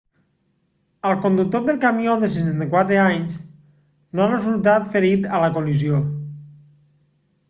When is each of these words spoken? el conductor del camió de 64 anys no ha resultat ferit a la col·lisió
el 1.09 1.17
conductor 1.25 1.65
del 1.65 1.75
camió 1.83 2.15
de 2.23 2.29
64 2.35 2.97
anys 3.01 3.35
no 4.19 4.23
ha 4.25 4.31
resultat 4.31 4.87
ferit 4.95 5.29
a 5.37 5.43
la 5.45 5.51
col·lisió 5.59 6.01